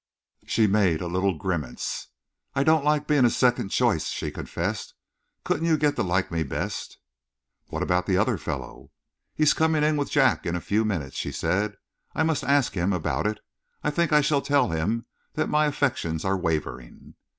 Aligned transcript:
She 0.47 0.65
made 0.65 0.99
a 0.99 1.05
little 1.05 1.37
grimace. 1.37 2.07
"I 2.55 2.63
don't 2.63 2.83
like 2.83 3.05
being 3.05 3.23
a 3.23 3.29
second 3.29 3.69
choice," 3.69 4.07
she 4.07 4.31
confessed. 4.31 4.95
"Couldn't 5.43 5.67
you 5.67 5.77
get 5.77 5.95
to 5.95 6.01
like 6.01 6.31
me 6.31 6.41
best?" 6.41 6.97
"What 7.67 7.83
about 7.83 8.07
the 8.07 8.17
other 8.17 8.39
fellow?" 8.39 8.89
"He's 9.35 9.53
coming 9.53 9.83
in 9.83 9.97
with 9.97 10.09
Jack 10.09 10.43
in 10.47 10.55
a 10.55 10.59
few 10.59 10.83
minutes," 10.83 11.17
she 11.17 11.31
said. 11.31 11.75
"I 12.15 12.23
must 12.23 12.43
ask 12.43 12.73
him 12.73 12.93
about 12.93 13.27
it. 13.27 13.41
I 13.83 13.91
think 13.91 14.11
I 14.11 14.21
shall 14.21 14.41
tell 14.41 14.69
him 14.69 15.05
that 15.35 15.49
my 15.49 15.67
affections 15.67 16.25
are 16.25 16.35
wavering." 16.35 17.13